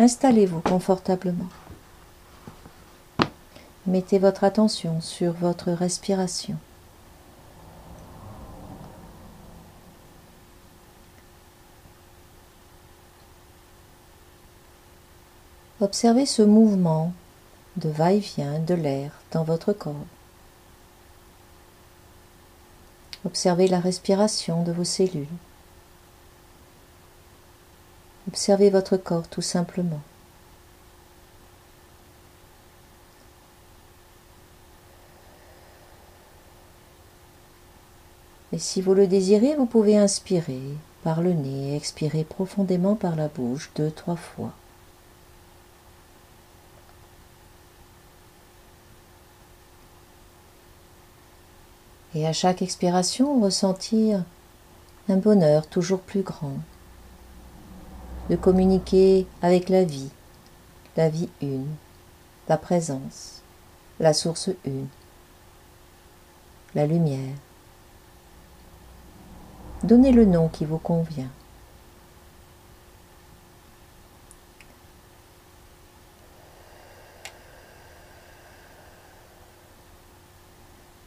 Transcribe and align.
Installez-vous 0.00 0.62
confortablement. 0.62 1.50
Mettez 3.86 4.18
votre 4.18 4.44
attention 4.44 5.02
sur 5.02 5.34
votre 5.34 5.72
respiration. 5.72 6.56
Observez 15.82 16.24
ce 16.24 16.40
mouvement 16.40 17.12
de 17.76 17.90
va-et-vient 17.90 18.58
de 18.58 18.72
l'air 18.72 19.12
dans 19.32 19.44
votre 19.44 19.74
corps. 19.74 20.06
Observez 23.26 23.68
la 23.68 23.80
respiration 23.80 24.62
de 24.62 24.72
vos 24.72 24.84
cellules. 24.84 25.26
Observez 28.30 28.70
votre 28.70 28.96
corps 28.96 29.26
tout 29.26 29.42
simplement. 29.42 30.00
Et 38.52 38.58
si 38.60 38.80
vous 38.82 38.94
le 38.94 39.08
désirez, 39.08 39.56
vous 39.56 39.66
pouvez 39.66 39.96
inspirer 39.98 40.62
par 41.02 41.22
le 41.22 41.32
nez 41.32 41.74
expirer 41.74 42.22
profondément 42.22 42.94
par 42.94 43.16
la 43.16 43.26
bouche 43.26 43.72
deux, 43.74 43.90
trois 43.90 44.14
fois. 44.14 44.52
Et 52.14 52.28
à 52.28 52.32
chaque 52.32 52.62
expiration, 52.62 53.40
ressentir 53.40 54.22
un 55.08 55.16
bonheur 55.16 55.66
toujours 55.66 56.00
plus 56.00 56.22
grand, 56.22 56.58
de 58.30 58.36
communiquer 58.36 59.26
avec 59.42 59.68
la 59.68 59.82
vie, 59.82 60.08
la 60.96 61.08
vie 61.08 61.28
une, 61.42 61.66
la 62.48 62.56
présence, 62.56 63.42
la 63.98 64.12
source 64.12 64.50
une, 64.64 64.86
la 66.76 66.86
lumière. 66.86 67.34
Donnez 69.82 70.12
le 70.12 70.26
nom 70.26 70.48
qui 70.48 70.64
vous 70.64 70.78
convient. 70.78 71.30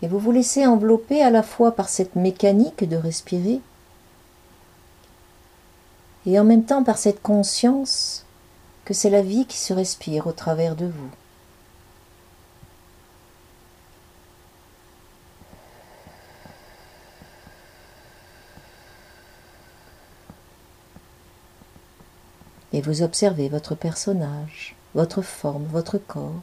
Et 0.01 0.07
vous 0.09 0.19
vous 0.19 0.33
laissez 0.33 0.67
envelopper 0.67 1.23
à 1.23 1.29
la 1.29 1.41
fois 1.43 1.73
par 1.73 1.87
cette 1.87 2.17
mécanique 2.17 2.83
de 2.83 2.97
respirer 2.97 3.61
et 6.25 6.39
en 6.39 6.43
même 6.43 6.65
temps 6.65 6.83
par 6.83 6.97
cette 6.97 7.21
conscience 7.21 8.25
que 8.85 8.93
c'est 8.93 9.09
la 9.09 9.21
vie 9.21 9.45
qui 9.45 9.57
se 9.57 9.73
respire 9.73 10.27
au 10.27 10.31
travers 10.31 10.75
de 10.75 10.85
vous. 10.85 11.09
et 22.73 22.81
vous 22.81 23.03
observez 23.03 23.49
votre 23.49 23.75
personnage, 23.75 24.75
votre 24.95 25.21
forme, 25.21 25.65
votre 25.65 25.99
corps 25.99 26.41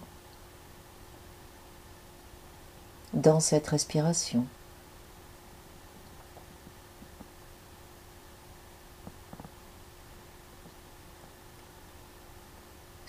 dans 3.13 3.41
cette 3.41 3.67
respiration. 3.67 4.47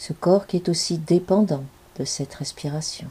Ce 0.02 0.14
corps 0.14 0.48
qui 0.48 0.58
est 0.58 0.68
aussi 0.68 0.98
dépendant 0.98 1.64
de 2.00 2.06
cette 2.06 2.34
respiration. 2.34 3.08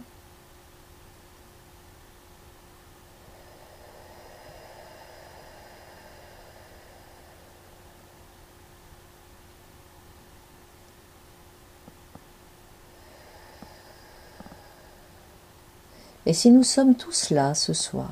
Et 16.26 16.32
si 16.32 16.50
nous 16.50 16.64
sommes 16.64 16.96
tous 16.96 17.30
là 17.30 17.54
ce 17.54 17.72
soir, 17.72 18.10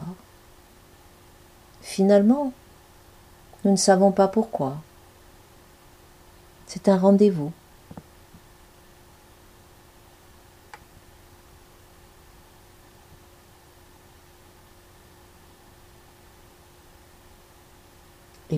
finalement, 1.81 2.53
nous 3.65 3.73
ne 3.73 3.77
savons 3.77 4.13
pas 4.13 4.29
pourquoi. 4.29 4.77
C'est 6.69 6.89
un 6.89 6.97
rendez-vous. 6.97 7.53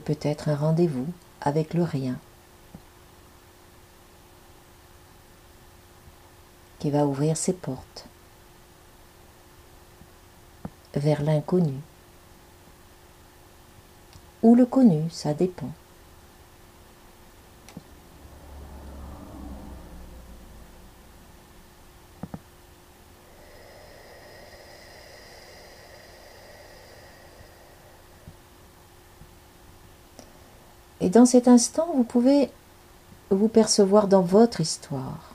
Peut-être 0.01 0.49
un 0.49 0.57
rendez-vous 0.57 1.07
avec 1.41 1.75
le 1.75 1.83
rien. 1.83 2.19
qui 6.81 6.91
va 6.91 7.07
ouvrir 7.07 7.37
ses 7.37 7.53
portes 7.53 8.07
vers 10.95 11.23
l'inconnu. 11.23 11.75
Ou 14.43 14.57
le 14.57 14.67
connu, 14.67 15.09
ça 15.11 15.35
dépend. 15.35 15.71
Et 31.11 31.13
dans 31.13 31.27
cet 31.27 31.49
instant, 31.49 31.89
vous 31.97 32.05
pouvez 32.05 32.53
vous 33.31 33.49
percevoir 33.49 34.07
dans 34.07 34.23
votre 34.23 34.61
histoire. 34.61 35.35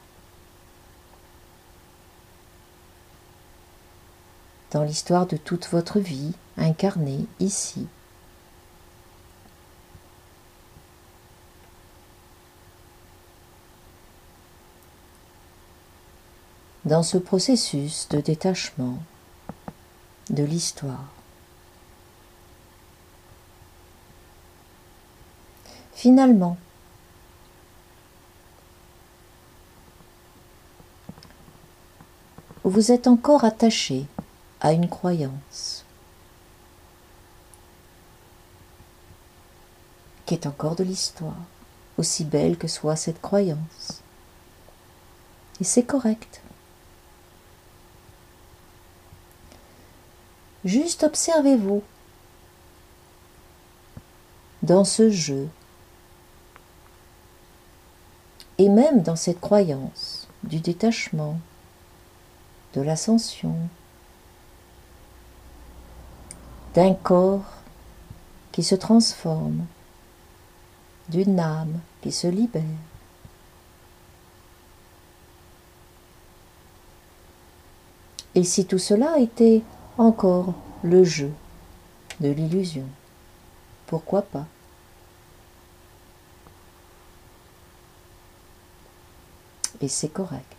dans 4.72 4.84
l'histoire 4.84 5.26
de 5.26 5.36
toute 5.36 5.68
votre 5.68 6.00
vie 6.00 6.34
incarnée 6.58 7.26
ici. 7.42 7.88
Dans 16.86 17.04
ce 17.04 17.18
processus 17.18 18.08
de 18.10 18.22
détachement 18.22 18.98
de 20.30 20.44
l'histoire. 20.44 21.25
Finalement, 26.06 26.56
vous 32.64 32.92
êtes 32.92 33.08
encore 33.08 33.44
attaché 33.44 34.06
à 34.62 34.74
une 34.74 34.88
croyance 34.88 35.84
qui 40.28 40.36
est 40.36 40.46
encore 40.46 40.76
de 40.76 40.84
l'histoire, 40.84 41.42
aussi 41.98 42.24
belle 42.24 42.60
que 42.60 42.68
soit 42.68 42.96
cette 42.96 43.20
croyance. 43.20 44.04
Et 45.60 45.64
c'est 45.64 45.86
correct. 45.86 46.40
Juste 50.66 51.02
observez-vous 51.02 51.82
dans 54.62 54.86
ce 54.86 55.10
jeu 55.10 55.50
et 58.58 58.70
même 58.70 59.02
dans 59.02 59.16
cette 59.16 59.40
croyance 59.40 60.28
du 60.44 60.60
détachement, 60.60 61.38
de 62.74 62.82
l'ascension, 62.82 63.56
d'un 66.74 66.94
corps 66.94 67.62
qui 68.52 68.64
se 68.64 68.76
transforme, 68.76 69.66
d'une 71.10 71.40
âme 71.40 71.80
qui 72.02 72.12
se 72.12 72.28
libère. 72.28 72.64
Et 78.36 78.44
si 78.44 78.66
tout 78.66 78.80
cela 78.80 79.18
était 79.20 79.62
encore 79.98 80.54
le 80.84 81.04
jeu 81.04 81.32
de 82.20 82.30
l'illusion, 82.30 82.86
pourquoi 83.88 84.22
pas? 84.22 84.46
Et 89.82 89.88
c'est 89.88 90.10
correct. 90.10 90.56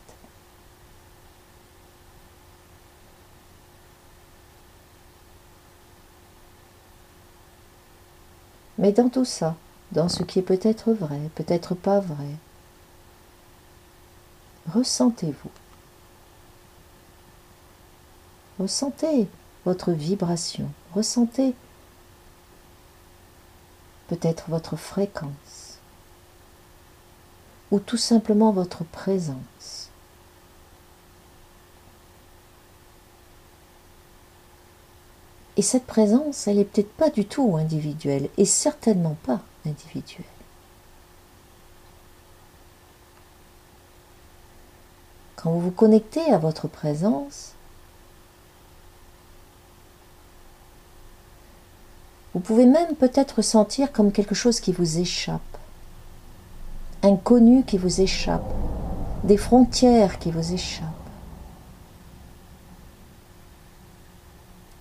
Mais 8.79 8.93
dans 8.93 9.09
tout 9.09 9.25
ça, 9.25 9.57
dans 9.93 10.09
ce 10.09 10.23
qui 10.23 10.39
est 10.39 10.43
peut-être 10.43 10.93
vrai, 10.93 11.21
peut-être 11.35 11.75
pas 11.75 12.01
vrai, 12.01 12.37
ressentez-vous. 14.73 15.51
Ressentez 18.59 19.29
votre 19.65 19.93
vibration, 19.93 20.71
ressentez 20.95 21.55
peut-être 24.09 24.45
votre 24.49 24.77
fréquence 24.77 25.66
ou 27.71 27.81
tout 27.81 27.97
simplement 27.97 28.53
votre 28.53 28.85
présence. 28.85 29.91
Et 35.57 35.63
cette 35.63 35.87
présence, 35.87 36.47
elle 36.47 36.57
n'est 36.57 36.65
peut-être 36.65 36.93
pas 36.93 37.09
du 37.11 37.25
tout 37.25 37.57
individuelle 37.57 38.29
et 38.37 38.45
certainement 38.45 39.17
pas 39.25 39.41
individuelle. 39.65 40.27
Quand 45.37 45.51
vous 45.51 45.61
vous 45.61 45.71
connectez 45.71 46.33
à 46.33 46.39
votre 46.39 46.69
présence, 46.69 47.53
vous 52.35 52.41
pouvez 52.41 52.67
même 52.67 52.95
peut-être 52.97 53.41
sentir 53.41 53.93
comme 53.93 54.13
quelque 54.13 54.35
chose 54.35 54.61
qui 54.61 54.73
vous 54.73 54.99
échappe, 54.99 55.56
inconnu 57.07 57.65
qui 57.65 57.79
vous 57.79 58.01
échappe, 58.01 58.53
des 59.25 59.37
frontières 59.37 60.19
qui 60.19 60.31
vous 60.31 60.53
échappent. 60.53 60.93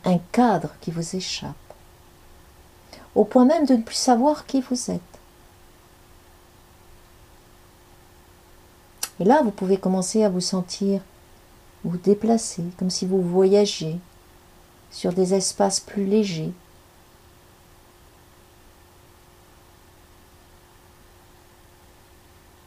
un 0.06 0.20
cadre 0.32 0.70
qui 0.82 0.92
vous 0.92 1.16
échappe, 1.16 1.56
au 3.16 3.26
point 3.26 3.46
même 3.46 3.66
de 3.66 3.74
ne 3.74 3.82
plus 3.82 3.96
savoir 3.96 4.46
qui 4.46 4.62
vous 4.62 4.92
êtes. 4.92 5.02
Et 9.20 9.24
là, 9.24 9.42
vous 9.44 9.52
pouvez 9.52 9.78
commencer 9.78 10.24
à 10.24 10.30
vous 10.30 10.42
sentir 10.42 11.02
vous 11.84 11.98
déplacer, 11.98 12.64
comme 12.78 12.90
si 12.90 13.06
vous 13.06 13.22
voyagiez 13.22 14.00
sur 14.92 15.14
des 15.14 15.34
espaces 15.34 15.80
plus 15.80 16.06
légers. 16.06 16.52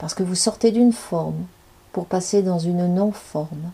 Parce 0.09 0.17
que 0.17 0.23
vous 0.23 0.35
sortez 0.35 0.71
d'une 0.71 0.95
forme 0.95 1.45
pour 1.93 2.07
passer 2.07 2.41
dans 2.41 2.59
une 2.59 2.95
non-forme. 2.95 3.73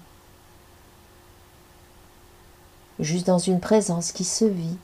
juste 2.98 3.28
dans 3.28 3.38
une 3.38 3.60
présence 3.60 4.10
qui 4.10 4.24
se 4.24 4.44
vit, 4.44 4.76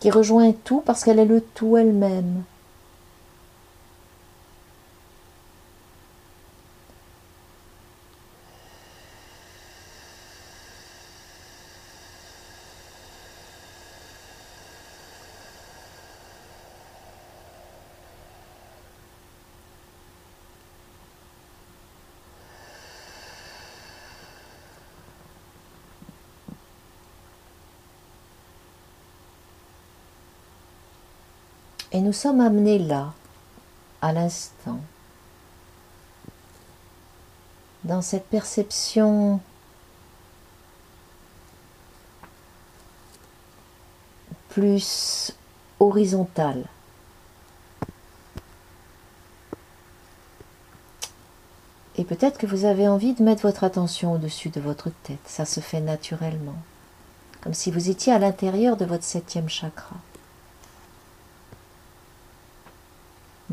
qui 0.00 0.10
rejoint 0.10 0.52
tout 0.52 0.80
parce 0.80 1.04
qu'elle 1.04 1.18
est 1.18 1.26
le 1.26 1.42
tout 1.42 1.76
elle-même. 1.76 2.44
Et 31.94 32.00
nous 32.00 32.12
sommes 32.12 32.40
amenés 32.40 32.80
là, 32.80 33.12
à 34.02 34.12
l'instant, 34.12 34.80
dans 37.84 38.02
cette 38.02 38.26
perception 38.26 39.40
plus 44.48 45.32
horizontale. 45.78 46.64
Et 51.96 52.02
peut-être 52.02 52.38
que 52.38 52.46
vous 52.46 52.64
avez 52.64 52.88
envie 52.88 53.14
de 53.14 53.22
mettre 53.22 53.42
votre 53.42 53.62
attention 53.62 54.14
au-dessus 54.14 54.48
de 54.48 54.60
votre 54.60 54.90
tête. 55.04 55.20
Ça 55.26 55.44
se 55.44 55.60
fait 55.60 55.80
naturellement. 55.80 56.56
Comme 57.40 57.54
si 57.54 57.70
vous 57.70 57.88
étiez 57.88 58.12
à 58.12 58.18
l'intérieur 58.18 58.76
de 58.76 58.84
votre 58.84 59.04
septième 59.04 59.48
chakra. 59.48 59.94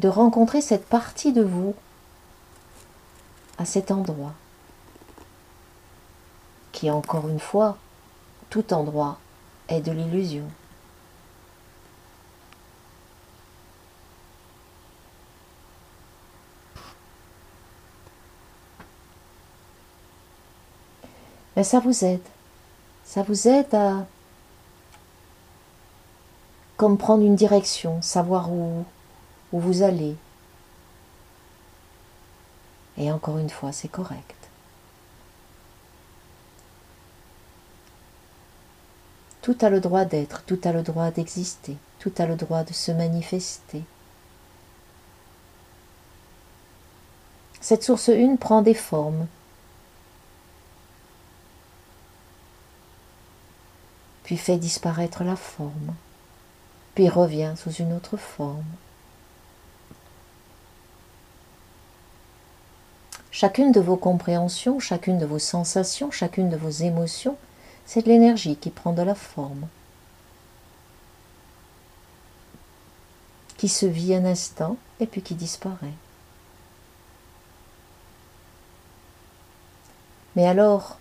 De 0.01 0.07
rencontrer 0.07 0.61
cette 0.61 0.87
partie 0.87 1.31
de 1.31 1.43
vous 1.43 1.75
à 3.59 3.65
cet 3.65 3.91
endroit, 3.91 4.33
qui 6.71 6.89
encore 6.89 7.29
une 7.29 7.39
fois, 7.39 7.77
tout 8.49 8.73
endroit 8.73 9.19
est 9.67 9.81
de 9.81 9.91
l'illusion. 9.91 10.45
Mais 21.55 21.63
ça 21.63 21.79
vous 21.79 22.03
aide. 22.03 22.25
Ça 23.03 23.21
vous 23.21 23.47
aide 23.47 23.75
à 23.75 24.07
comme 26.75 26.97
prendre 26.97 27.23
une 27.23 27.35
direction, 27.35 28.01
savoir 28.01 28.51
où, 28.51 28.83
où 29.51 29.59
vous 29.59 29.83
allez. 29.83 30.15
Et 32.97 33.11
encore 33.11 33.37
une 33.37 33.49
fois, 33.49 33.71
c'est 33.71 33.87
correct. 33.87 34.35
Tout 39.41 39.57
a 39.61 39.69
le 39.69 39.79
droit 39.79 40.05
d'être, 40.05 40.43
tout 40.43 40.59
a 40.65 40.71
le 40.71 40.83
droit 40.83 41.09
d'exister, 41.09 41.75
tout 41.99 42.13
a 42.19 42.27
le 42.27 42.35
droit 42.35 42.63
de 42.63 42.73
se 42.73 42.91
manifester. 42.91 43.81
Cette 47.59 47.83
source 47.83 48.09
une 48.09 48.37
prend 48.37 48.61
des 48.61 48.75
formes. 48.75 49.27
Puis 54.23 54.37
fait 54.37 54.57
disparaître 54.57 55.23
la 55.23 55.35
forme, 55.35 55.95
puis 56.93 57.09
revient 57.09 57.53
sous 57.57 57.71
une 57.71 57.93
autre 57.93 58.17
forme. 58.17 58.63
Chacune 63.31 63.71
de 63.71 63.79
vos 63.79 63.95
compréhensions, 63.95 64.79
chacune 64.79 65.17
de 65.17 65.25
vos 65.25 65.39
sensations, 65.39 66.11
chacune 66.11 66.49
de 66.49 66.57
vos 66.57 66.69
émotions, 66.69 67.37
c'est 67.85 68.03
de 68.03 68.09
l'énergie 68.09 68.57
qui 68.57 68.69
prend 68.69 68.91
de 68.91 69.01
la 69.01 69.15
forme, 69.15 69.67
qui 73.57 73.69
se 73.69 73.85
vit 73.85 74.13
un 74.13 74.25
instant 74.25 74.75
et 74.99 75.07
puis 75.07 75.21
qui 75.21 75.35
disparaît. 75.35 75.93
Mais 80.35 80.45
alors, 80.45 80.97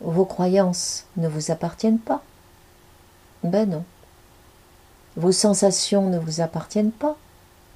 vos 0.00 0.24
croyances 0.24 1.06
ne 1.16 1.28
vous 1.28 1.50
appartiennent 1.52 1.98
pas 1.98 2.22
Ben 3.44 3.68
non. 3.68 3.84
Vos 5.16 5.32
sensations 5.32 6.08
ne 6.08 6.18
vous 6.18 6.40
appartiennent 6.40 6.92
pas 6.92 7.16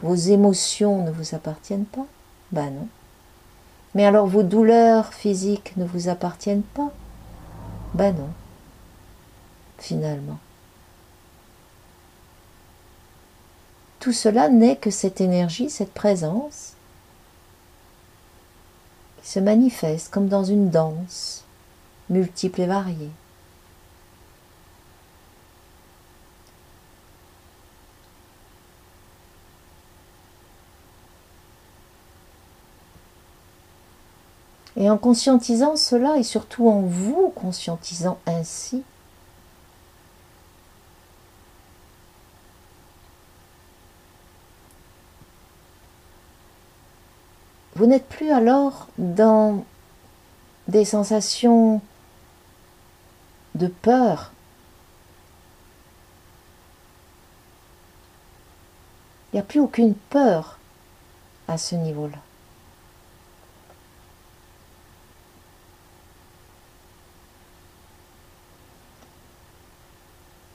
Vos 0.01 0.15
émotions 0.15 1.05
ne 1.05 1.11
vous 1.11 1.35
appartiennent 1.35 1.85
pas 1.85 2.07
Ben 2.53 2.71
non. 2.71 2.89
Mais 3.95 4.05
alors 4.05 4.27
vos 4.27 4.43
douleurs 4.43 5.15
physiques 5.15 5.77
ne 5.77 5.85
vous 5.85 6.09
appartiennent 6.09 6.63
pas? 6.63 6.93
Ben 7.95 8.15
non, 8.15 8.31
finalement. 9.79 10.39
Tout 14.01 14.13
cela 14.13 14.49
n'est 14.49 14.77
que 14.77 14.91
cette 14.91 15.21
énergie, 15.21 15.71
cette 15.71 15.95
présence 15.95 16.75
qui 19.23 19.31
se 19.31 19.41
manifeste 19.41 20.13
comme 20.13 20.29
dans 20.29 20.45
une 20.45 20.69
danse 20.71 21.45
multiple 22.11 22.61
et 22.61 22.67
variée. 22.67 23.11
Et 34.77 34.91
en 34.91 34.99
conscientisant 34.99 35.77
cela, 35.77 36.17
et 36.17 36.25
surtout 36.25 36.69
en 36.69 36.81
vous 36.81 37.33
conscientisant 37.37 38.19
ainsi, 38.27 38.83
vous 47.77 47.87
n'êtes 47.87 48.09
plus 48.09 48.33
alors 48.33 48.89
dans 48.99 49.65
des 50.67 50.85
sensations 50.85 51.81
de 53.55 53.69
peur. 53.69 54.33
Il 59.33 59.37
n'y 59.37 59.41
a 59.41 59.45
plus 59.45 59.61
aucune 59.61 59.95
peur 59.95 60.59
à 61.49 61.59
ce 61.59 61.75
niveau-là. 61.75 62.19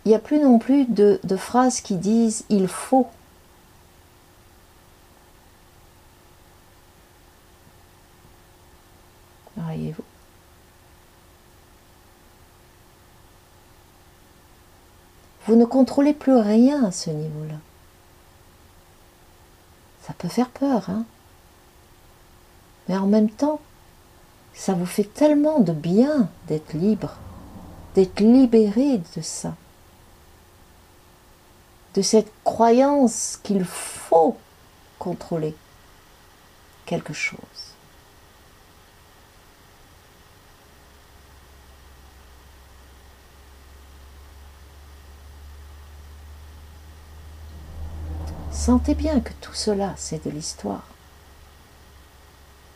Il 0.05 0.09
n'y 0.09 0.15
a 0.15 0.19
plus 0.19 0.39
non 0.39 0.59
plus 0.59 0.85
de, 0.85 1.19
phrases 1.37 1.81
qui 1.81 1.95
disent 1.95 2.45
il 2.49 2.67
faut. 2.67 3.07
Voyez-vous. 9.57 10.03
Vous 15.45 15.55
ne 15.55 15.65
contrôlez 15.65 16.13
plus 16.13 16.35
rien 16.35 16.85
à 16.85 16.91
ce 16.91 17.09
niveau-là. 17.09 17.55
Ça 20.03 20.13
peut 20.13 20.27
faire 20.27 20.49
peur, 20.49 20.89
hein 20.89 21.05
Mais 22.87 22.97
en 22.97 23.07
même 23.07 23.29
temps, 23.29 23.59
ça 24.53 24.73
vous 24.73 24.85
fait 24.85 25.11
tellement 25.11 25.59
de 25.59 25.71
bien 25.71 26.29
d'être 26.47 26.73
libre, 26.73 27.17
d'être 27.95 28.19
libéré 28.19 28.99
de 29.15 29.21
ça, 29.21 29.55
de 31.99 32.01
cette 32.01 32.31
croyance 32.45 33.41
qu'il 33.43 33.65
faut 33.65 34.37
contrôler 34.99 35.53
quelque 36.85 37.11
chose. 37.11 37.73
Sentez 48.49 48.95
bien 48.95 49.19
que 49.19 49.33
tout 49.41 49.53
cela, 49.53 49.93
c'est 49.97 50.23
de 50.23 50.29
l'histoire, 50.29 50.87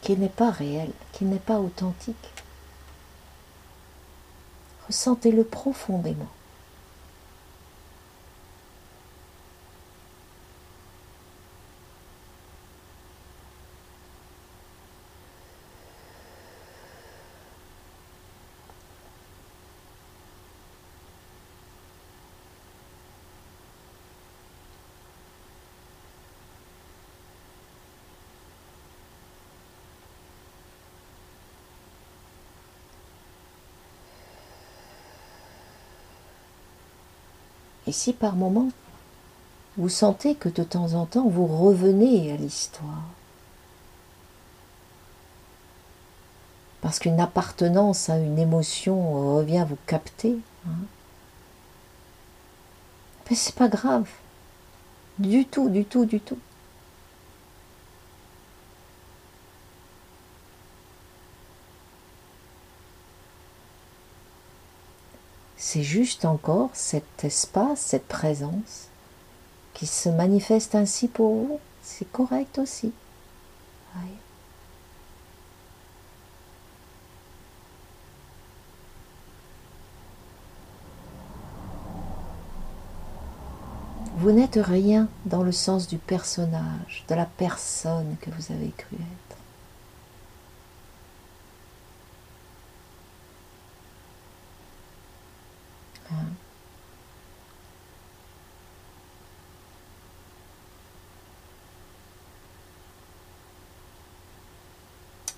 qui 0.02 0.18
n'est 0.18 0.28
pas 0.28 0.52
réel, 0.52 0.92
qui 1.14 1.24
n'est 1.24 1.38
pas 1.40 1.62
authentique. 1.62 2.44
Ressentez-le 4.88 5.46
profondément. 5.46 6.28
Et 37.94 37.96
si 37.96 38.12
par 38.12 38.36
moment, 38.36 38.70
vous 39.78 39.88
sentez 39.88 40.34
que 40.34 40.50
de 40.50 40.64
temps 40.64 40.96
en 40.96 41.06
temps, 41.06 41.28
vous 41.30 41.46
revenez 41.46 42.32
à 42.32 42.38
l'histoire, 42.38 43.04
parce 46.82 46.98
qu'une 46.98 47.20
appartenance 47.20 48.10
à 48.10 48.18
une 48.18 48.40
émotion 48.40 49.36
revient 49.36 49.64
vous 49.70 49.78
capter, 49.86 50.36
hein, 50.68 50.72
mais 53.30 53.36
c'est 53.36 53.54
pas 53.54 53.68
grave, 53.68 54.10
du 55.20 55.46
tout, 55.46 55.70
du 55.70 55.86
tout, 55.86 56.06
du 56.06 56.20
tout. 56.20 56.40
C'est 65.74 65.82
juste 65.82 66.24
encore 66.26 66.70
cet 66.74 67.24
espace, 67.24 67.80
cette 67.80 68.08
présence 68.08 68.90
qui 69.74 69.88
se 69.88 70.08
manifeste 70.08 70.76
ainsi 70.76 71.08
pour 71.08 71.34
vous. 71.34 71.60
C'est 71.82 72.12
correct 72.12 72.60
aussi. 72.60 72.92
Vous 84.18 84.32
n'êtes 84.32 84.60
rien 84.62 85.08
dans 85.26 85.42
le 85.42 85.52
sens 85.52 85.88
du 85.88 85.98
personnage, 85.98 87.04
de 87.08 87.16
la 87.16 87.26
personne 87.26 88.16
que 88.22 88.30
vous 88.30 88.54
avez 88.54 88.70
cru 88.78 88.96
être. 88.98 89.33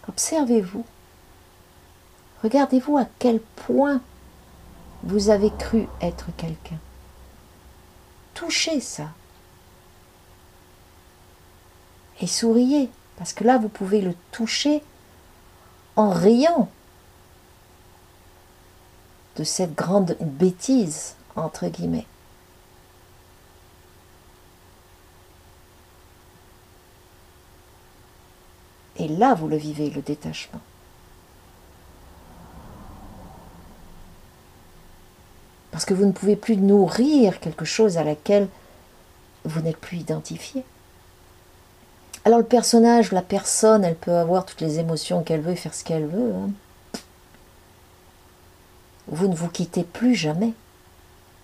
Observez-vous. 0.07 0.85
Regardez-vous 2.43 2.97
à 2.97 3.05
quel 3.19 3.39
point 3.39 4.01
vous 5.03 5.29
avez 5.29 5.51
cru 5.51 5.87
être 6.01 6.27
quelqu'un. 6.37 6.77
Touchez 8.33 8.79
ça. 8.79 9.09
Et 12.21 12.27
souriez, 12.27 12.89
parce 13.17 13.33
que 13.33 13.43
là, 13.43 13.57
vous 13.57 13.69
pouvez 13.69 14.01
le 14.01 14.13
toucher 14.31 14.83
en 15.95 16.11
riant 16.11 16.69
de 19.37 19.43
cette 19.43 19.75
grande 19.75 20.15
bêtise, 20.19 21.15
entre 21.35 21.67
guillemets. 21.67 22.07
Et 28.97 29.07
là, 29.07 29.33
vous 29.33 29.47
le 29.47 29.57
vivez, 29.57 29.89
le 29.89 30.01
détachement. 30.01 30.61
Parce 35.71 35.83
que 35.83 35.93
vous 35.93 36.05
ne 36.05 36.13
pouvez 36.13 36.37
plus 36.37 36.55
nourrir 36.55 37.41
quelque 37.41 37.65
chose 37.65 37.97
à 37.97 38.05
laquelle 38.05 38.47
vous 39.43 39.59
n'êtes 39.61 39.77
plus 39.77 39.97
identifié. 39.97 40.63
Alors 42.23 42.39
le 42.39 42.45
personnage, 42.45 43.11
la 43.11 43.21
personne, 43.21 43.83
elle 43.83 43.95
peut 43.95 44.15
avoir 44.15 44.45
toutes 44.45 44.61
les 44.61 44.79
émotions 44.79 45.21
qu'elle 45.21 45.41
veut, 45.41 45.53
faire 45.53 45.73
ce 45.73 45.83
qu'elle 45.83 46.07
veut. 46.07 46.33
Hein. 46.33 46.49
Vous 49.07 49.27
ne 49.27 49.35
vous 49.35 49.49
quittez 49.49 49.83
plus 49.83 50.15
jamais. 50.15 50.53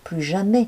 Plus 0.04 0.22
jamais. 0.22 0.68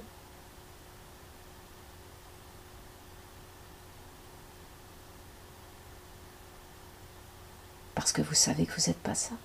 Parce 7.95 8.11
que 8.11 8.21
vous 8.21 8.33
savez 8.33 8.65
que 8.65 8.73
vous 8.79 8.87
n'êtes 8.87 8.99
pas 8.99 9.15
ça. 9.15 9.35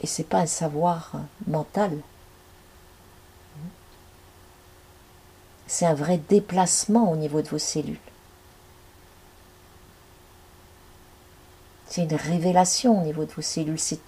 Et 0.00 0.06
ce 0.06 0.22
n'est 0.22 0.28
pas 0.28 0.40
un 0.40 0.46
savoir 0.46 1.12
mental. 1.46 1.96
C'est 5.68 5.86
un 5.86 5.94
vrai 5.94 6.18
déplacement 6.18 7.10
au 7.10 7.16
niveau 7.16 7.40
de 7.40 7.48
vos 7.48 7.58
cellules. 7.58 7.98
C'est 11.92 12.04
une 12.04 12.14
révélation 12.14 13.02
au 13.02 13.04
niveau 13.04 13.26
de 13.26 13.32
vos 13.32 13.42
cellules, 13.42 13.78
c'est 13.78 14.00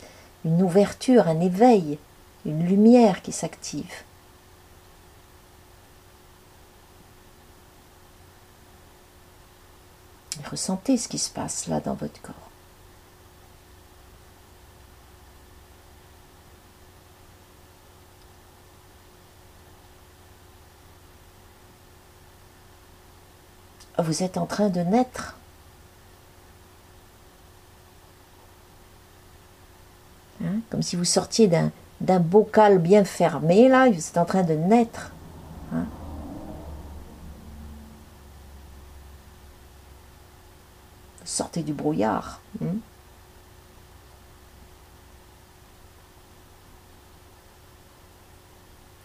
une 0.47 0.63
ouverture, 0.63 1.29
un 1.29 1.39
éveil, 1.41 1.99
une 2.47 2.67
lumière 2.67 3.21
qui 3.21 3.31
s'active. 3.31 3.93
Ressentez 10.51 10.97
ce 10.97 11.09
qui 11.09 11.19
se 11.19 11.29
passe 11.29 11.67
là 11.67 11.81
dans 11.81 11.93
votre 11.93 12.23
corps. 12.23 12.35
Vous 23.99 24.23
êtes 24.23 24.39
en 24.39 24.47
train 24.47 24.71
de 24.71 24.81
naître. 24.81 25.37
Hein, 30.43 30.61
comme 30.71 30.83
si 30.83 30.97
vous 30.97 31.05
sortiez 31.05 31.49
d'un 32.01 32.21
bocal 32.21 32.79
bien 32.79 33.05
fermé, 33.05 33.69
là, 33.69 33.89
vous 33.89 33.99
êtes 33.99 34.19
en 34.19 34.25
train 34.25 34.43
de 34.43 34.55
naître. 34.55 35.13
Hein. 35.73 35.87
Sortez 41.25 41.63
du 41.63 41.73
brouillard. 41.73 42.41
Hein. 42.63 42.77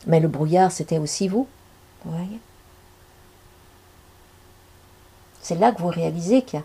Mais 0.07 0.19
le 0.19 0.27
brouillard, 0.27 0.71
c'était 0.71 0.97
aussi 0.97 1.27
vous, 1.27 1.47
vous 2.05 2.11
c'est 5.41 5.55
là 5.55 5.71
que 5.71 5.81
vous 5.81 5.87
réalisez 5.87 6.43
qu'il 6.43 6.61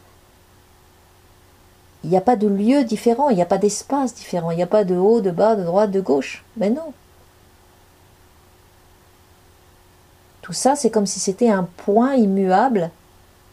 n'y 2.09 2.17
a, 2.17 2.21
pas 2.21 2.37
de 2.37 2.47
lieu 2.47 2.85
différent, 2.85 3.31
il 3.31 3.37
n'y 3.37 3.43
a 3.43 3.47
pas 3.47 3.59
d'espace 3.59 4.15
différent, 4.15 4.51
il 4.51 4.57
n'y 4.57 4.63
a 4.63 4.67
pas 4.67 4.85
de 4.85 4.97
haut, 4.97 5.21
de 5.21 5.31
bas, 5.31 5.57
de 5.57 5.65
droite, 5.65 5.91
de 5.91 6.01
gauche. 6.01 6.45
Mais 6.57 6.71
non. 6.71 6.93
Tout 10.43 10.53
ça, 10.53 10.77
c'est 10.77 10.91
comme 10.91 11.07
si 11.07 11.21
c'était 11.21 11.51
un 11.51 11.65
point 11.65 12.15
immuable 12.15 12.91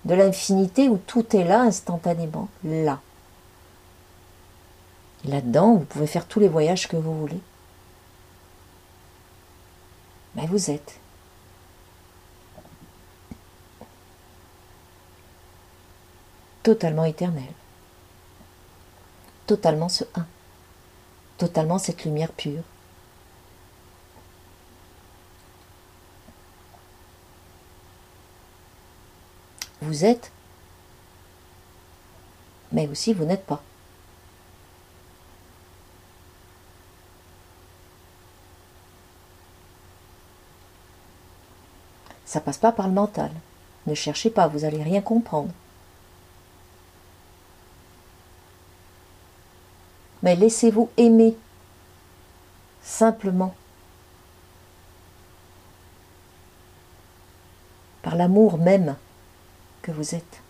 de 0.05 0.15
l'infinité 0.15 0.89
où 0.89 0.98
tout 0.98 1.36
est 1.36 1.43
là 1.43 1.62
instantanément, 1.62 2.50
là. 2.63 3.00
Là-dedans, 5.25 5.75
vous 5.75 5.86
pouvez 5.86 6.08
faire 6.08 6.25
tous 6.25 6.39
les 6.39 6.48
voyages 6.48 6.88
que 6.88 6.98
vous 6.98 7.17
voulez. 7.17 7.39
Mais 10.36 10.48
vous 10.48 10.72
êtes. 10.72 11.00
Totalement 16.63 17.05
éternel. 17.05 17.43
Totalement 19.51 19.89
ce 19.89 20.05
un. 20.15 20.25
Totalement 21.38 21.77
cette 21.77 22.05
lumière 22.05 22.31
pure. 22.31 22.63
Vous 29.81 30.05
êtes, 30.05 30.31
mais 32.72 32.88
aussi 32.88 33.13
vous 33.13 33.25
n'êtes 33.25 33.46
pas. 33.46 33.62
Ça 42.24 42.39
passe 42.39 42.58
pas 42.58 42.72
par 42.72 42.88
le 42.88 42.93
mental. 42.93 43.31
Ne 43.86 43.96
cherchez 43.96 44.29
pas, 44.29 44.48
vous 44.48 44.63
allez 44.63 44.81
rien 44.81 45.01
comprendre. 45.01 45.51
Mais 50.24 50.36
laissez-vous 50.36 50.90
aimer 50.98 51.36
simplement 52.84 53.56
par 58.01 58.16
l'amour 58.16 58.58
même 58.58 58.96
que 59.82 59.92
vous 59.92 60.16
êtes. 60.16 60.42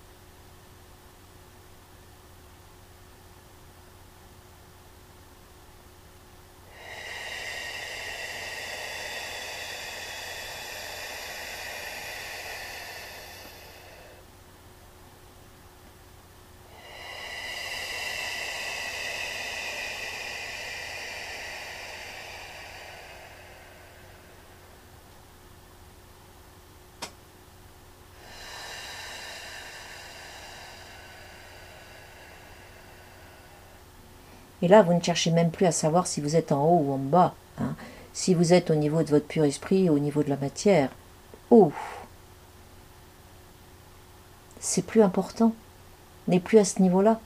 Et 34.61 34.67
là, 34.67 34.83
vous 34.83 34.93
ne 34.93 35.01
cherchez 35.01 35.31
même 35.31 35.51
plus 35.51 35.65
à 35.65 35.71
savoir 35.71 36.07
si 36.07 36.21
vous 36.21 36.35
êtes 36.35 36.51
en 36.51 36.63
haut 36.63 36.83
ou 36.85 36.93
en 36.93 36.97
bas. 36.97 37.33
Hein. 37.59 37.75
Si 38.13 38.33
vous 38.33 38.53
êtes 38.53 38.69
au 38.69 38.75
niveau 38.75 39.03
de 39.03 39.09
votre 39.09 39.25
pur 39.25 39.43
esprit, 39.43 39.89
au 39.89 39.99
niveau 39.99 40.23
de 40.23 40.29
la 40.29 40.37
matière, 40.37 40.89
oh, 41.49 41.71
c'est 44.59 44.85
plus 44.85 45.01
important. 45.01 45.53
On 46.27 46.31
n'est 46.31 46.39
plus 46.39 46.59
à 46.59 46.65
ce 46.65 46.81
niveau-là. 46.81 47.19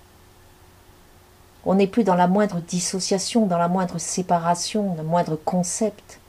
On 1.65 1.75
n'est 1.75 1.88
plus 1.88 2.03
dans 2.03 2.15
la 2.15 2.27
moindre 2.27 2.62
dissociation, 2.62 3.47
dans 3.47 3.57
la 3.57 3.67
moindre 3.67 3.97
séparation, 3.97 4.93
dans 4.93 5.03
le 5.03 5.09
moindre 5.09 5.36
concept. 5.36 6.19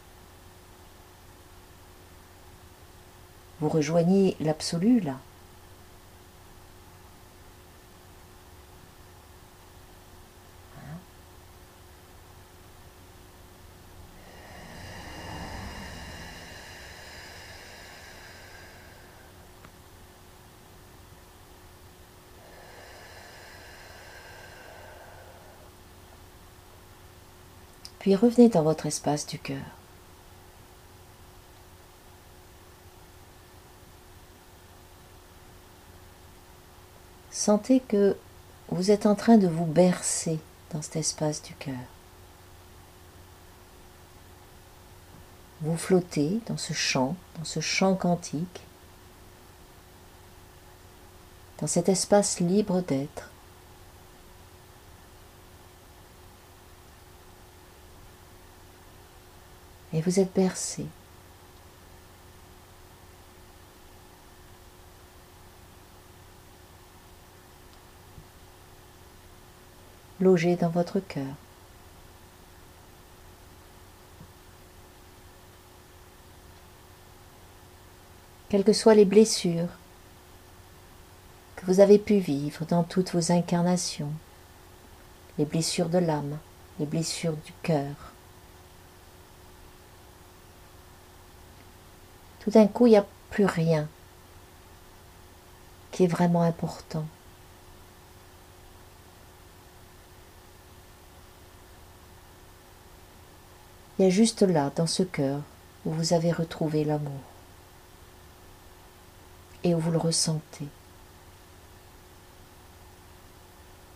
Vous 3.61 3.68
rejoignez 3.68 4.37
l'absolu 4.40 5.00
là. 5.00 5.14
Puis 28.06 28.14
revenez 28.14 28.48
dans 28.48 28.62
votre 28.62 28.86
espace 28.86 29.26
du 29.26 29.36
cœur. 29.36 29.64
Sentez 37.32 37.80
que 37.80 38.16
vous 38.68 38.92
êtes 38.92 39.06
en 39.06 39.16
train 39.16 39.38
de 39.38 39.48
vous 39.48 39.64
bercer 39.64 40.38
dans 40.70 40.82
cet 40.82 40.94
espace 40.94 41.42
du 41.42 41.52
cœur. 41.54 41.74
Vous 45.62 45.76
flottez 45.76 46.38
dans 46.46 46.58
ce 46.58 46.74
chant, 46.74 47.16
dans 47.36 47.44
ce 47.44 47.58
chant 47.58 47.96
quantique, 47.96 48.60
dans 51.58 51.66
cet 51.66 51.88
espace 51.88 52.38
libre 52.38 52.82
d'être. 52.82 53.32
Et 59.96 60.02
vous 60.02 60.20
êtes 60.20 60.35
bercé. 60.35 60.85
Logé 70.20 70.56
dans 70.56 70.68
votre 70.68 71.00
cœur. 71.00 71.24
Quelles 78.50 78.64
que 78.64 78.74
soient 78.74 78.94
les 78.94 79.06
blessures 79.06 79.68
que 81.56 81.64
vous 81.64 81.80
avez 81.80 81.98
pu 81.98 82.18
vivre 82.18 82.66
dans 82.66 82.85
toutes 82.85 83.14
vos 83.14 83.32
incarnations, 83.32 84.12
les 85.38 85.46
blessures 85.46 85.88
de 85.88 85.98
l'âme, 85.98 86.38
les 86.78 86.87
blessures 86.87 87.37
du 87.46 87.52
cœur, 87.62 88.12
tout 92.46 92.52
d'un 92.52 92.68
coup, 92.68 92.87
il 92.87 92.90
n'y 92.90 92.96
a 92.96 93.04
plus 93.30 93.44
rien 93.44 93.88
qui 95.90 96.04
est 96.04 96.06
vraiment 96.06 96.42
important. 96.42 97.04
Il 103.98 104.04
y 104.04 104.06
a 104.06 104.11
juste 104.11 104.42
là, 104.42 104.70
dans 104.76 104.87
ce 104.87 105.02
cœur, 105.02 105.40
où 105.85 105.90
vous 105.90 106.12
avez 106.12 106.30
retrouvé 106.30 106.85
l'amour. 106.85 107.18
Et 109.64 109.74
où 109.74 109.80
vous 109.80 109.90
le 109.90 109.98
ressentez, 109.98 110.68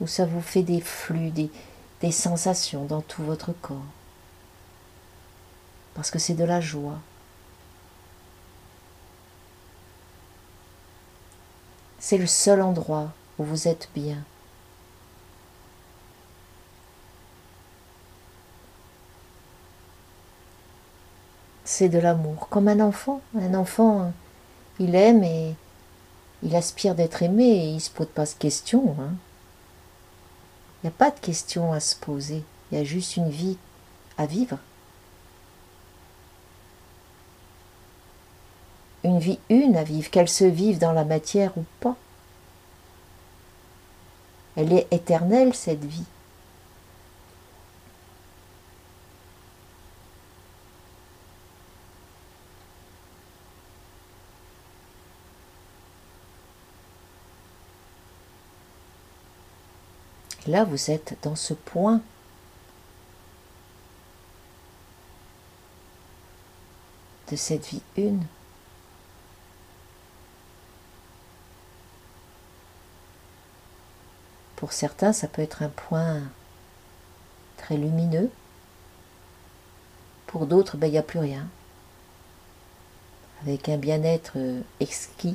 où 0.01 0.09
ça 0.09 0.27
vous 0.27 0.41
fait 0.41 0.65
des 0.65 0.81
flux, 0.81 1.31
des, 1.31 2.11
sensations 2.11 2.85
dans 2.85 3.03
tout 3.03 3.23
votre 3.23 3.53
corps, 3.53 3.77
parce 5.95 6.11
que 6.11 6.19
c'est 6.19 6.35
de 6.35 6.43
la 6.43 6.61
joie, 6.61 6.99
C'est 12.01 12.17
le 12.17 12.27
seul 12.27 12.63
endroit 12.63 13.13
où 13.39 13.45
vous 13.45 13.69
êtes 13.69 13.91
bien. 13.95 14.25
C'est 21.65 21.91
de 21.91 21.99
l'amour, 21.99 22.49
comme 22.49 22.69
un 22.69 22.81
enfant. 22.81 23.21
Un 23.39 23.55
enfant, 23.55 24.13
il 24.79 24.95
aime 24.95 25.23
et 25.23 25.55
il 26.43 26.57
aspire 26.57 26.95
d'être 26.95 27.23
aimé 27.23 27.45
et 27.45 27.69
il 27.69 27.75
ne 27.75 27.81
se 27.81 27.91
pose 27.91 28.09
pas 28.09 28.25
de 28.25 28.31
questions. 28.31 28.97
Hein. 28.99 29.13
Il 30.83 30.87
n'y 30.87 30.89
a 30.89 30.97
pas 30.97 31.11
de 31.11 31.21
questions 31.21 31.73
à 31.75 31.81
se 31.81 31.95
poser, 31.95 32.43
il 32.73 32.79
y 32.79 32.81
a 32.81 32.85
juste 32.85 33.19
une 33.19 33.29
vie 33.29 33.59
à 34.17 34.25
vivre. 34.25 34.59
une 39.05 39.19
vie 39.19 39.39
une 39.49 39.77
à 39.77 39.85
vivre, 39.85 40.11
qu'elle 40.11 40.29
se 40.29 40.45
vive 40.45 40.79
dans 40.79 40.93
la 40.93 41.05
matière 41.05 41.57
ou 41.57 41.65
pas. 41.81 41.97
Elle 44.57 44.73
est 44.73 44.87
éternelle, 44.91 45.55
cette 45.55 45.85
vie. 45.85 46.05
Là, 60.47 60.65
vous 60.65 60.91
êtes 60.91 61.17
dans 61.23 61.37
ce 61.37 61.55
point 61.55 62.01
de 67.31 67.37
cette 67.37 67.67
vie 67.67 67.83
une. 67.97 68.25
Pour 74.61 74.75
certains, 74.75 75.15
ça 75.15 75.27
peut 75.27 75.41
être 75.41 75.63
un 75.63 75.71
point 75.71 76.21
très 77.57 77.79
lumineux. 77.79 78.31
Pour 80.27 80.47
d'autres, 80.47 80.77
ben, 80.77 80.87
il 80.87 80.91
n'y 80.91 80.99
a 80.99 81.03
plus 81.03 81.19
rien. 81.19 81.49
Avec 83.41 83.71
un 83.71 83.79
bien-être 83.79 84.33
euh, 84.37 84.61
exquis. 84.79 85.35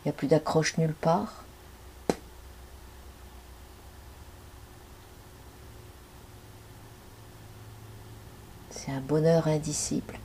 Il 0.00 0.06
n'y 0.06 0.10
a 0.10 0.12
plus 0.12 0.26
d'accroche 0.26 0.76
nulle 0.78 0.94
part. 0.94 1.44
C'est 8.70 8.90
un 8.90 9.00
bonheur 9.00 9.46
indicible. 9.46 10.18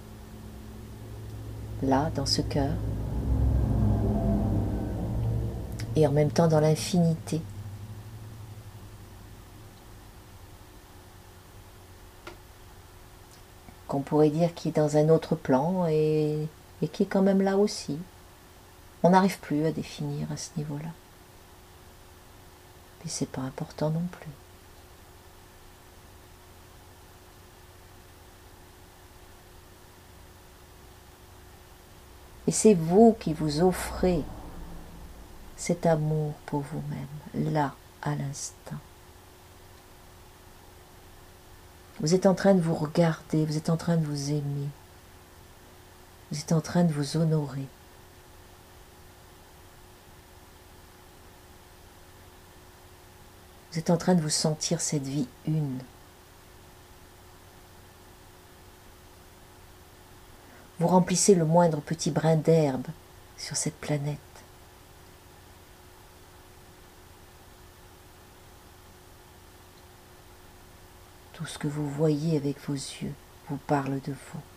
Là, 1.83 2.09
dans 2.15 2.25
ce 2.25 2.41
cœur. 2.41 2.73
Et 5.95 6.07
en 6.07 6.11
même 6.11 6.31
temps 6.31 6.47
dans 6.47 6.59
l'infinité. 6.59 7.41
Qu'on 13.87 14.01
pourrait 14.01 14.29
dire 14.29 14.53
qui 14.53 14.69
est 14.69 14.75
dans 14.75 14.97
un 14.97 15.09
autre 15.09 15.35
plan 15.35 15.85
et, 15.87 16.47
qui 16.91 17.03
est 17.03 17.07
quand 17.07 17.21
même 17.21 17.41
là 17.41 17.57
aussi. 17.57 17.97
On 19.03 19.11
n'arrive 19.11 19.39
plus 19.39 19.65
à 19.65 19.71
définir 19.71 20.31
à 20.31 20.37
ce 20.37 20.49
niveau-là. 20.57 20.89
Mais 23.03 23.09
c'est 23.09 23.29
pas 23.29 23.41
important 23.41 23.89
non 23.91 24.07
plus. 24.11 24.31
Et 32.47 32.51
c'est 32.51 32.73
vous 32.73 33.15
qui 33.19 33.33
vous 33.33 33.61
offrez 33.61 34.23
cet 35.57 35.85
amour 35.85 36.33
pour 36.45 36.61
vous-même, 36.61 37.51
là, 37.53 37.75
à 38.01 38.15
l'instant. 38.15 38.77
Vous 41.99 42.13
êtes 42.13 42.25
en 42.25 42.35
train 42.35 42.53
de 42.53 42.61
vous 42.61 42.75
regarder, 42.75 43.45
vous 43.45 43.57
êtes 43.57 43.69
en 43.69 43.77
train 43.77 43.97
de 43.97 44.05
vous 44.05 44.29
aimer, 44.29 44.69
vous 46.31 46.39
êtes 46.39 46.51
en 46.51 46.61
train 46.61 46.83
de 46.83 46.93
vous 46.93 47.17
honorer. 47.17 47.67
Vous 53.71 53.79
êtes 53.79 53.89
en 53.89 53.97
train 53.97 54.15
de 54.15 54.21
vous 54.21 54.29
sentir 54.29 54.79
cette 54.79 55.03
vie 55.03 55.27
une. 55.45 55.79
Vous 60.79 60.87
remplissez 60.87 61.33
le 61.33 61.45
moindre 61.45 61.81
petit 61.81 62.11
brin 62.11 62.35
d'herbe 62.35 62.85
sur 63.37 63.55
cette 63.55 63.79
planète. 63.79 64.17
Tout 71.33 71.45
ce 71.45 71.57
que 71.57 71.67
vous 71.67 71.89
voyez 71.89 72.37
avec 72.37 72.59
vos 72.67 72.73
yeux 72.73 73.13
vous 73.49 73.57
parle 73.57 73.99
de 74.01 74.11
vous. 74.11 74.56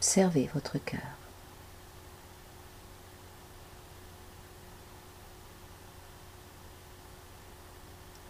Observez 0.00 0.48
votre 0.54 0.78
cœur. 0.78 0.98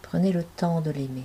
Prenez 0.01 0.33
le 0.33 0.43
temps 0.43 0.81
de 0.81 0.91
l'aimer. 0.91 1.23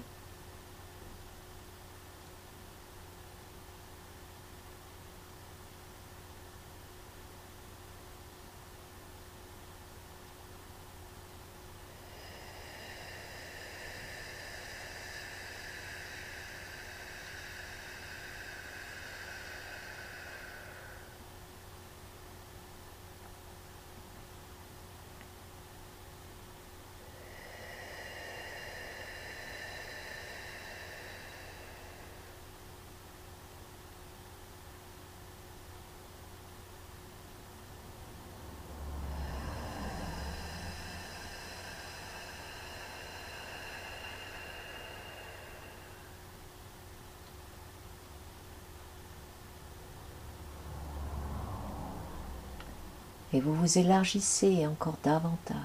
Et 53.37 53.41
vous 53.41 53.55
vous 53.55 53.77
élargissez 53.77 54.67
encore 54.67 54.97
davantage. 55.05 55.57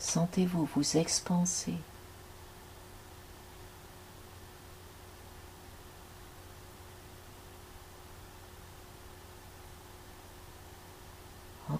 Sentez-vous 0.00 0.68
vous 0.74 0.96
expanser. 0.96 1.74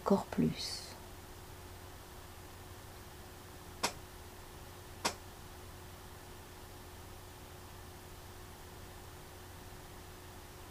encore 0.07 0.27
plus. 0.27 0.83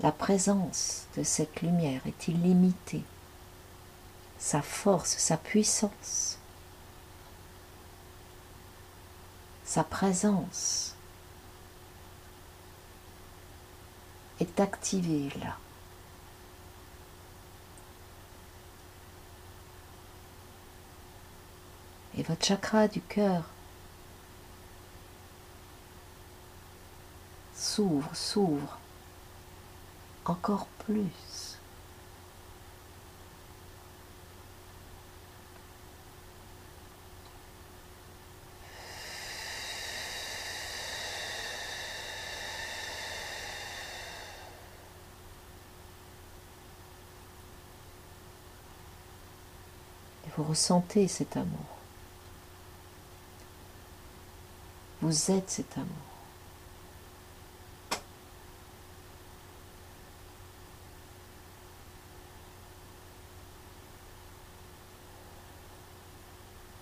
La 0.01 0.11
présence 0.25 1.05
de 1.15 1.21
cette 1.21 1.61
lumière 1.61 2.01
est 2.07 2.27
illimitée. 2.29 3.03
Sa 4.39 4.63
force, 4.63 5.15
sa 5.19 5.37
puissance, 5.37 6.39
sa 9.63 9.83
présence 9.83 10.95
est 14.39 14.59
activée 14.59 15.29
là. 15.43 15.57
et 22.17 22.23
votre 22.23 22.43
chakra 22.43 22.87
du 22.87 23.01
cœur 23.01 23.43
s'ouvre, 27.53 28.09
s'ouvre 28.15 28.79
encore 30.25 30.67
plus. 30.85 31.57
Et 50.25 50.29
vous 50.35 50.43
ressentez 50.43 51.07
cet 51.07 51.37
amour. 51.37 51.47
Vous 55.01 55.31
êtes 55.31 55.49
cet 55.49 55.77
amour. 55.77 56.14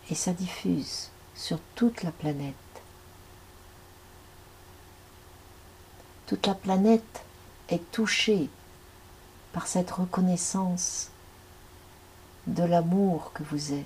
Et 0.10 0.16
ça 0.16 0.34
diffuse 0.34 1.10
sur 1.36 1.60
toute 1.76 2.04
la 2.04 2.12
planète. 2.12 2.54
Toute 6.28 6.48
la 6.48 6.56
planète 6.56 7.24
est 7.70 7.92
touchée 7.92 8.50
par 9.54 9.68
cette 9.68 9.92
reconnaissance 9.92 11.10
de 12.48 12.64
l'amour 12.64 13.32
que 13.34 13.44
vous 13.44 13.74
êtes. 13.74 13.86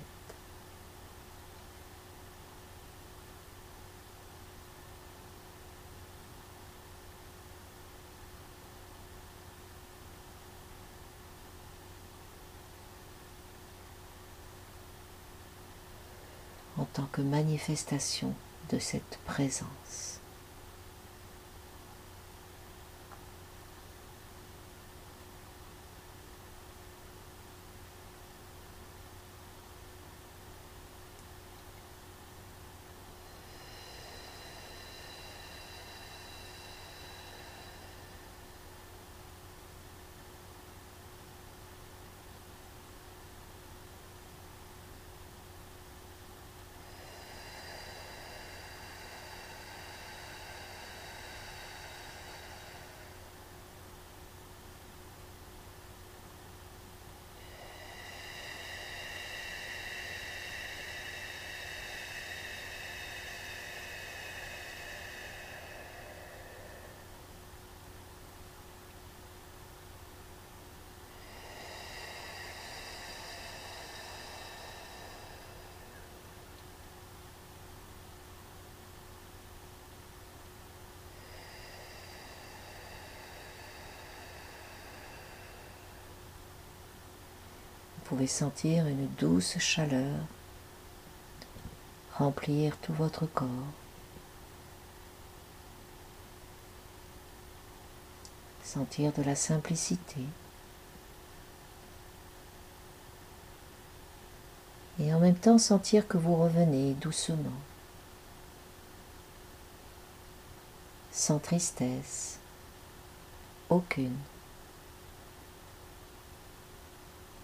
en 16.78 16.84
tant 16.84 17.07
manifestation 17.22 18.32
de 18.70 18.78
cette 18.78 19.18
présence. 19.26 20.17
Pouvez 88.08 88.26
sentir 88.26 88.86
une 88.86 89.06
douce 89.18 89.58
chaleur 89.58 90.16
remplir 92.14 92.74
tout 92.78 92.94
votre 92.94 93.26
corps. 93.26 93.48
Sentir 98.64 99.12
de 99.12 99.22
la 99.22 99.34
simplicité. 99.34 100.22
Et 104.98 105.12
en 105.12 105.20
même 105.20 105.36
temps 105.36 105.58
sentir 105.58 106.08
que 106.08 106.16
vous 106.16 106.34
revenez 106.34 106.94
doucement, 106.94 107.60
sans 111.12 111.38
tristesse, 111.38 112.38
aucune. 113.68 114.16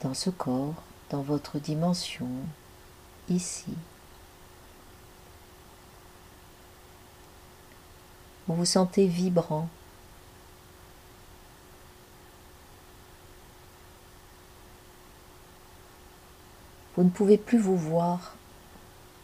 Dans 0.05 0.12
ce 0.12 0.29
corps, 0.29 0.75
dans 1.09 1.23
votre 1.23 1.59
dimension, 1.59 2.29
ici. 3.31 3.73
Vous 8.47 8.55
vous 8.55 8.67
sentez 8.67 9.07
vibrant. 9.07 9.67
Vous 16.97 17.05
ne 17.05 17.09
pouvez 17.09 17.38
plus 17.38 17.59
vous 17.59 17.77
voir 17.77 18.35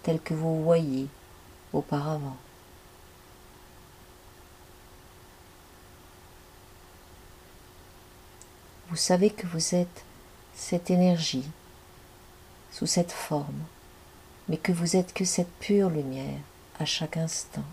tel 0.03 0.19
que 0.19 0.33
vous 0.33 0.64
voyiez 0.64 1.09
auparavant. 1.75 2.38
Vous 8.88 8.97
savez 8.97 9.29
que 9.29 9.47
vous 9.47 9.75
êtes 9.75 10.05
cette 10.61 10.90
énergie 10.90 11.49
sous 12.70 12.87
cette 12.87 13.12
forme, 13.12 13.64
mais 14.49 14.59
que 14.59 14.73
vous 14.73 14.94
êtes 14.94 15.14
que 15.14 15.25
cette 15.25 15.51
pure 15.59 15.88
lumière 15.88 16.38
à 16.79 16.85
chaque 16.85 17.16
instant. 17.16 17.64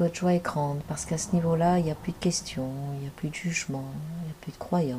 Votre 0.00 0.14
joie 0.14 0.32
est 0.32 0.40
grande 0.42 0.80
parce 0.88 1.04
qu'à 1.04 1.18
ce 1.18 1.32
niveau-là, 1.32 1.78
il 1.78 1.84
n'y 1.84 1.90
a 1.90 1.94
plus 1.94 2.12
de 2.12 2.18
questions, 2.18 2.72
il 2.94 3.00
n'y 3.00 3.06
a 3.06 3.10
plus 3.10 3.28
de 3.28 3.34
jugement, 3.34 3.84
il 4.20 4.24
n'y 4.24 4.30
a 4.30 4.34
plus 4.40 4.50
de 4.50 4.56
croyants. 4.56 4.98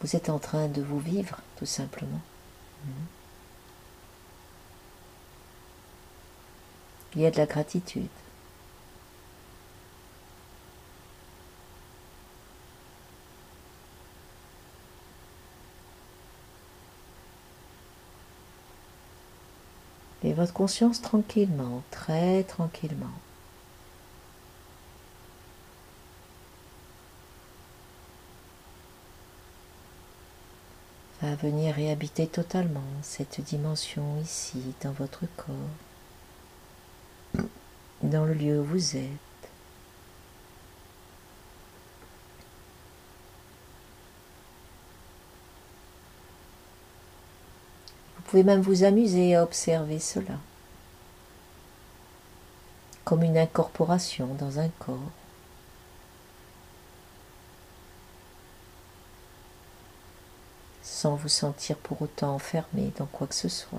Vous 0.00 0.16
êtes 0.16 0.30
en 0.30 0.38
train 0.38 0.68
de 0.68 0.80
vous 0.80 0.98
vivre, 0.98 1.40
tout 1.58 1.66
simplement. 1.66 2.20
Il 7.14 7.20
y 7.20 7.26
a 7.26 7.30
de 7.30 7.36
la 7.36 7.46
gratitude. 7.46 8.08
Votre 20.38 20.52
conscience 20.52 21.02
tranquillement, 21.02 21.82
très 21.90 22.44
tranquillement. 22.44 23.06
va 31.20 31.34
venir 31.34 31.74
réhabiter 31.74 32.28
totalement 32.28 32.80
cette 33.02 33.40
dimension 33.40 34.20
ici 34.22 34.62
dans 34.84 34.92
votre 34.92 35.24
corps, 35.36 37.44
dans 38.04 38.24
le 38.24 38.34
lieu 38.34 38.60
où 38.60 38.64
vous 38.64 38.96
êtes. 38.96 39.27
Pouvez 48.28 48.42
même 48.42 48.60
vous 48.60 48.84
amuser 48.84 49.34
à 49.34 49.42
observer 49.42 49.98
cela, 49.98 50.34
comme 53.04 53.22
une 53.22 53.38
incorporation 53.38 54.28
dans 54.38 54.58
un 54.58 54.68
corps. 54.78 54.98
sans 60.82 61.14
vous 61.14 61.28
sentir 61.28 61.76
pour 61.76 62.02
autant 62.02 62.34
enfermé 62.34 62.92
dans 62.96 63.06
quoi 63.06 63.28
que 63.28 63.34
ce 63.34 63.48
soit. 63.48 63.78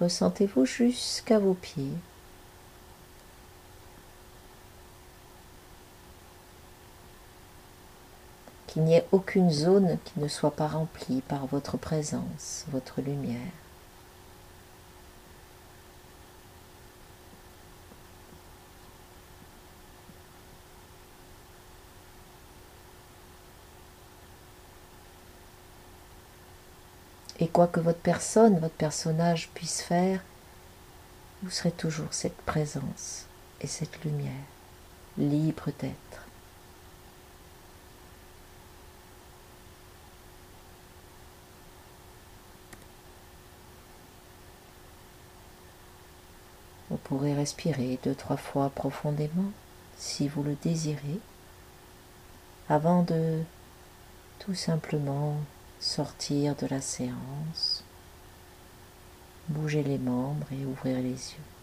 ressentez-vous 0.00 0.66
jusqu'à 0.66 1.38
vos 1.38 1.54
pieds. 1.54 1.92
Qu'il 8.72 8.84
n'y 8.84 8.94
ait 8.94 9.06
aucune 9.12 9.50
zone 9.50 9.98
qui 10.02 10.18
ne 10.18 10.28
soit 10.28 10.56
pas 10.56 10.66
remplie 10.66 11.20
par 11.20 11.44
votre 11.44 11.76
présence, 11.76 12.64
votre 12.72 13.02
lumière. 13.02 13.36
Et 27.38 27.48
quoi 27.48 27.66
que 27.66 27.80
votre 27.80 27.98
personne, 27.98 28.58
votre 28.58 28.72
personnage 28.72 29.50
puisse 29.52 29.82
faire, 29.82 30.22
vous 31.42 31.50
serez 31.50 31.72
toujours 31.72 32.06
cette 32.14 32.40
présence 32.46 33.26
et 33.60 33.66
cette 33.66 34.02
lumière, 34.02 34.32
libre 35.18 35.66
d'être. 35.78 36.22
Vous 46.92 46.98
pourrez 47.12 47.34
respirer 47.34 47.98
deux, 48.02 48.14
trois 48.14 48.38
fois 48.38 48.70
profondément 48.70 49.52
si 49.98 50.28
vous 50.28 50.42
le 50.42 50.56
désirez, 50.62 51.18
avant 52.70 53.02
de 53.02 53.42
tout 54.38 54.54
simplement 54.54 55.36
sortir 55.78 56.56
de 56.56 56.66
la 56.66 56.80
séance, 56.80 57.84
bouger 59.50 59.82
les 59.82 59.98
membres 59.98 60.46
et 60.52 60.64
ouvrir 60.64 60.96
les 60.96 61.10
yeux. 61.10 61.61